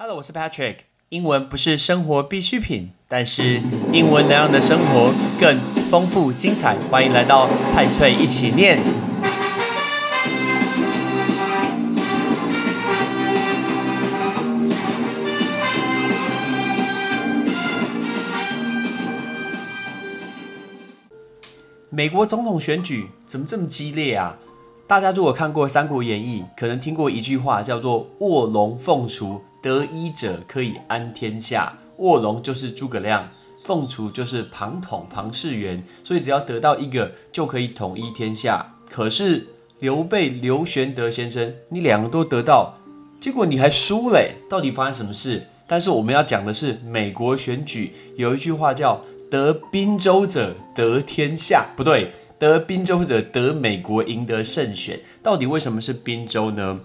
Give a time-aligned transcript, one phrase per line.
[0.00, 0.76] Hello，我是 Patrick。
[1.08, 3.60] 英文不是生活必需品，但是
[3.92, 5.58] 英文能让你的生活更
[5.90, 6.76] 丰富精彩。
[6.88, 8.78] 欢迎来到派翠一起念。
[21.90, 24.38] 美国总统选举怎么这么激烈啊？
[24.88, 31.76] 大家如果看过《三国演义》，可能听过一句话，叫做“卧龙凤雏，得一者可以安天下”。
[31.98, 33.28] 卧龙就是诸葛亮，
[33.64, 38.76] 凤雏就是庞统、庞士元，所以只要得到一个就可以统一天下。
[38.88, 39.48] 可是
[39.78, 42.78] 刘备、刘玄德先生，你两个都得到，
[43.20, 45.46] 结果你还输嘞，到底发生什么事？
[45.66, 52.12] 但是我们要讲的是美国选举，有一句话叫“得滨州者得天下”，不对。
[52.38, 56.78] 得宾州者得美国赢得胜选，到底为什么是宾州呢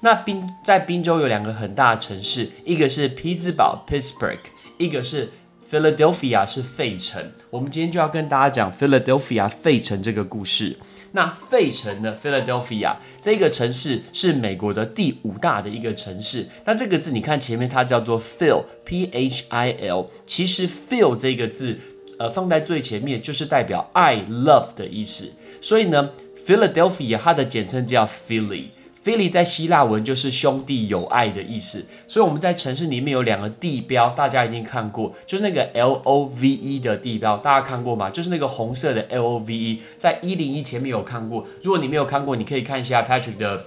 [0.00, 4.38] 那宾在宾州有两个很大的城市，一个是匹兹堡 （Pittsburgh），
[4.76, 5.28] 一个是
[5.68, 7.32] Philadelphia，是费城。
[7.50, 10.76] 我们今天就要跟大家讲 Philadelphia 费城这个故事。
[11.12, 16.46] 那费城的 Philadelphia 这个城市是美国的第五大的一个城市。
[16.64, 21.76] 那这个字你看前面它叫做 Phil，P-H-I-L，其实 Phil 这个字
[22.18, 25.32] 呃放在最前面就是代表 I love 的意思。
[25.60, 26.10] 所以呢
[26.46, 28.66] ，Philadelphia 它的简称叫 Philly。
[29.02, 38.10] 菲利在希腊文就是兄弟友爱的意思，所以我们在城市里面有两个地标，大家一定看过，就是那个 L O V E 的地标，大家看过吗？
[38.10, 41.46] 就是那个红色的 L O V E，在一零一前面有看过。
[41.62, 43.64] 如果你没有看过，你可以看一下 Patrick 的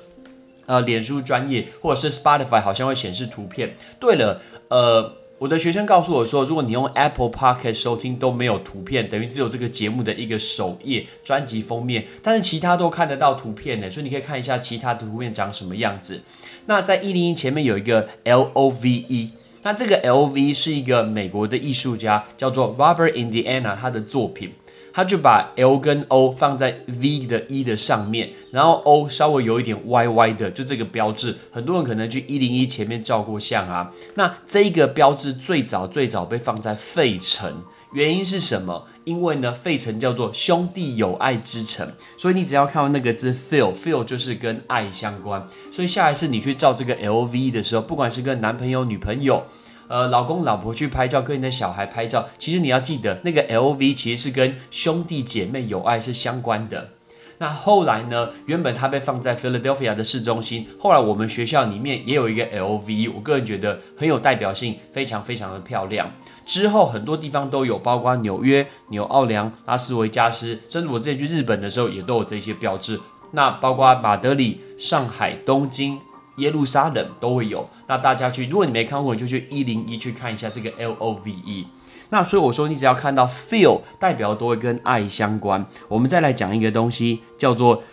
[0.66, 3.76] 呃脸书专业，或者是 Spotify 好像会显示图片。
[4.00, 5.16] 对了，呃。
[5.42, 16.22] 我的学生告诉我说，如果你用 Apple Pocket 收听都没有图片，等于只有这个节目的一个首页专辑封面，但是其他都看得到图片呢，所以你可以看一下其他的图片长什么样子。
[16.68, 19.32] 那在一零一前面有一个 L O V E，
[19.64, 24.52] 那这个 L V 是一个美国的艺术家，叫做 Robert Indiana，他的作品。
[24.94, 33.92] 他就把 L 跟 O 放在 V 的 E 的上面，然后 O 稍微有一点歪歪的，就这个标志，很多人可能去一零一前面照过相啊。
[34.16, 37.64] 那这个标志最早最早被放在费城，
[37.94, 38.88] 原因是什么？
[39.04, 45.46] 因为呢，费城叫做兄弟友爱之城，所以你只要看到那个字 feel，feel 就是跟爱相关。
[45.72, 49.44] 所以下一次你去照这个 L V 的时候，不管是跟男朋友、女朋友。
[49.92, 56.92] 呃，老公老婆去拍照，跟你的小孩拍照，其实你要记得，那个 L V 其实是跟兄弟姐妹友爱是相关的。
[57.40, 66.10] 那后来呢，原本它被放在 Philadelphia 的市中心，后来我们学校里面也有一个 L V，我个人觉得很有代表性，非常非常的漂亮。
[66.46, 72.98] 之后很多地方都有，包括纽约、纽奥良、拉斯维加斯，甚至我之前去日本的时候也都有这些标志。
[73.32, 76.00] 那包括马德里、上海、东京。
[76.42, 81.68] 耶路撒冷都会有，那大家去，如果你没看过，你就去一零一去看一下这个 L O V E。
[82.10, 85.66] 那所以我说，你只要看到 feel，代表都会跟爱相关。
[85.88, 87.84] 我们再来讲一个东西，叫做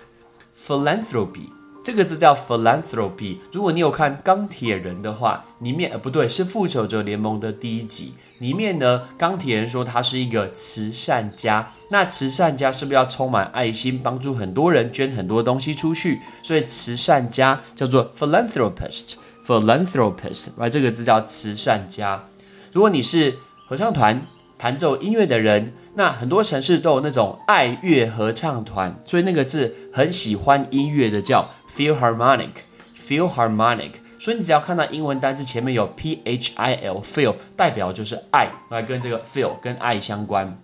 [0.56, 1.57] philanthropy。
[1.88, 3.38] 这个字叫 philanthropy。
[3.50, 11.72] 如果你有看钢铁人的话，里面呃不对，是复仇者联盟的第一集里面呢，钢铁人说他是一个慈善家。
[11.90, 16.20] 那慈善家是不是要充满爱心，帮助很多人，捐很多东西出去？
[16.42, 19.14] 所以慈善家叫做 philanthropist。
[19.46, 22.22] philanthropist，来这个字叫慈善家。
[22.70, 23.34] 如果你是
[23.66, 24.26] 合唱团
[24.58, 25.72] 弹奏音乐的人。
[25.98, 32.50] 那很多城市都有那种爱乐合唱团，所以那个字很喜欢音乐的叫 Philharmonic。
[32.96, 33.94] Philharmonic。
[34.20, 40.56] 所以你只要看到英文单词前面有 P H I L，Phil 代表就是爱，来跟这个 Phil 跟爱相关。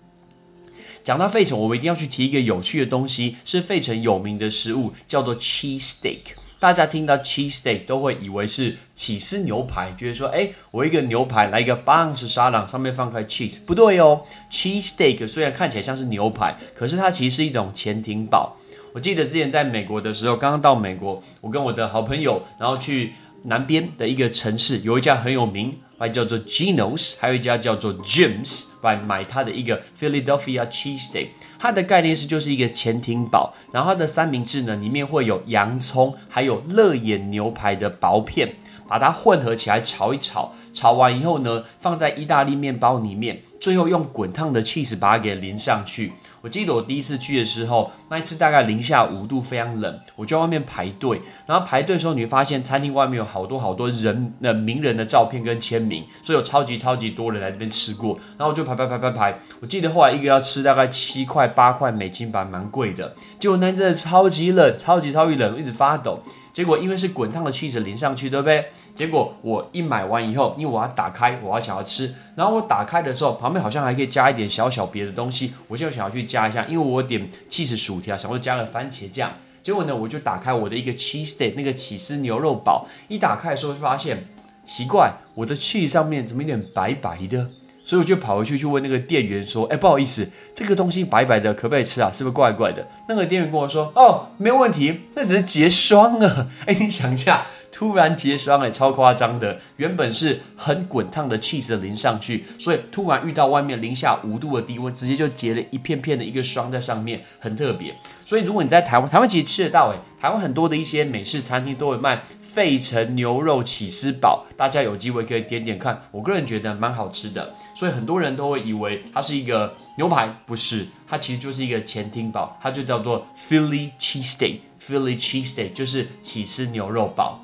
[1.02, 6.20] 讲到费城，我们一定要去提一个有趣的东西，是费城有名的食物，叫做 cheese steak。
[6.64, 14.22] 大家听到 cheese steak 都会以为是起司牛排，觉得说，哎，我一个牛排来一个棒式沙朗，上面放块 cheese，不对哦。
[14.50, 18.56] cheese steak 虽然看起来像是牛排，可是它其实是一种潜艇堡。
[18.94, 23.12] 我记得之前在美国的时候，刚刚到美国，我跟我的好朋友，然后去。
[23.44, 31.28] 南边的一个城市有一家很有名，还叫做 Geno's，还有一家叫做 Jim's，来买它的一个 Philadelphia cheesesteak。
[31.58, 38.56] 它的概念是就是一个前庭堡，然后它的三明治呢里面会有洋葱，还有乐眼牛排的薄片，
[38.88, 46.12] 把它混合起来炒一炒，炒完以后呢放在意大利面包里面，最后用滚烫的 cheese 把它给淋上去。
[46.42, 49.98] 我记得我第一次去的时候，那一次大概零下五度，非常冷。
[50.14, 58.18] 我就在外面排队，然后排队的时候，你会发现餐厅外面有好多好多人的名人的照片跟签名，所以有超级超级多人来这边吃过。
[58.36, 59.38] 然后我就排排排排排。
[59.60, 63.14] 我记得后来一个要吃大概七块八块美金吧，蛮贵的。
[63.38, 66.20] 结果那真的超级冷，超级超级冷，一直发抖。
[66.54, 68.64] 结果因为是滚烫的 cheese 淋上去，对不对？
[68.94, 79.32] 结果我一买完以后，因为我要打开，我要想要吃，然后我打开的时候，旁边好像还可以加一点小小别的东西，我就想要去加一下，因为我点 cheese 薯条，想说加个番茄酱。
[79.62, 84.28] 结果呢，我就打开我的一个 cheese steak 那个起司牛肉堡，一打开的时候就发现
[84.62, 87.50] 奇怪，我的 cheese 上面怎么有点白白的？
[87.84, 92.10] 所以我就跑回去去问那个店员说：“哎，不好意思，这个东西白白的，可不可以吃啊？
[92.10, 97.46] 是不是怪怪的？”那个店员跟我说：“哦，没有问题，那只是结霜啊。”哎，你想一下。
[97.74, 99.58] 突然结霜哎，超夸张的！
[99.78, 107.92] 原本是很滚烫的气势淋上去，所以突然遇到外面零下五度的低温，直接就结了一片片的一个霜在上面，很特别。
[108.24, 116.00] 所以如果你在台湾，台湾其实吃得到哎，台湾很多的一些美式餐厅都会卖费城牛肉起司堡，大家有机会可以点点看。
[116.12, 127.40] 我个人觉得蛮好吃的，所以很多人都会以为它是一个牛排，不是，它其实就是一个前厅堡，它就叫做 Philly cheesesteak，Philly cheesesteak 就是起司牛肉堡。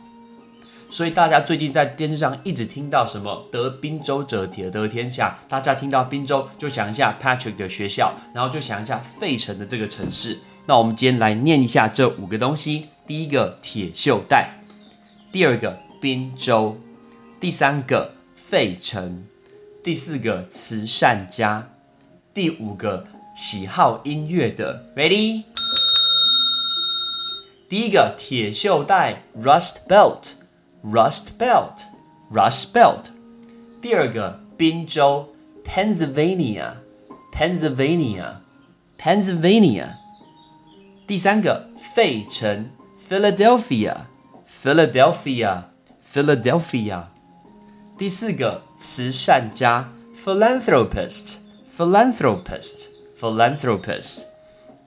[0.90, 10.40] 所以大家最近在电视上一直听到什么得滨州者得天下，大家听到滨州就想一下 Patrick 的学校，然后就想一下费城的这个城市。
[10.66, 14.60] 那我们今天来念一下这五个东西：第一个铁锈带，
[15.30, 16.76] 第二个滨州，
[17.38, 19.24] 第三个费城，
[19.84, 21.70] 第四个慈善家，
[22.34, 24.86] 第五个喜好音乐的。
[24.96, 25.44] Ready？
[27.68, 30.39] 第一个铁锈带 Rust Belt。
[30.83, 31.85] Rust Belt,
[32.31, 33.05] Rust Belt。
[33.81, 35.27] 第二个宾州
[35.63, 36.75] Pennsylvania,
[37.31, 38.37] Pennsylvania,
[38.97, 39.95] Pennsylvania。
[41.07, 42.69] 第三个费城
[43.09, 44.05] Philadelphia,
[44.63, 45.63] Philadelphia,
[46.03, 47.05] Philadelphia。
[47.97, 51.35] 第四个慈善家 Philanthropist,
[51.77, 52.87] Philanthropist,
[53.19, 54.23] Philanthropist。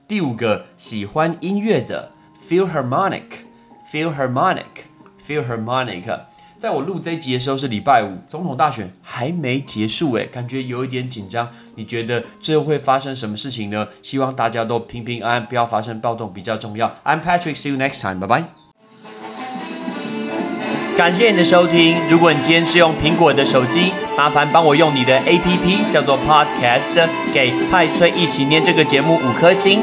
[0.07, 2.11] 第五个喜欢音乐的
[2.47, 3.45] Philharmonic,
[3.91, 4.82] Philharmonic。
[5.26, 6.20] Philharmonic，
[6.58, 11.48] 在我录这集的时候是礼拜五，总统大选还没结束诶，感觉有一点紧张。
[11.76, 13.88] 你觉得最后会发生什么事情呢？
[14.02, 16.94] 希望大家都平平安安，不要发生暴动比较重要。
[17.04, 18.44] I'm Patrick，see you next time，拜拜。
[20.96, 21.96] 感谢你的收听。
[22.08, 29.82] 如果你今天是用苹果的手机，麻烦帮我用你的 APP 叫做 Podcast，给派翠一起念这个节目五颗星。